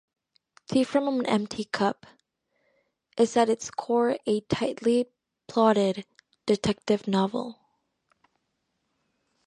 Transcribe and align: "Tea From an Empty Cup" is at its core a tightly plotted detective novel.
"Tea 0.65 0.83
From 0.83 1.07
an 1.19 1.27
Empty 1.27 1.65
Cup" 1.65 2.07
is 3.17 3.37
at 3.37 3.49
its 3.51 3.69
core 3.69 4.17
a 4.25 4.39
tightly 4.41 5.11
plotted 5.47 6.07
detective 6.47 7.07
novel. 7.07 7.59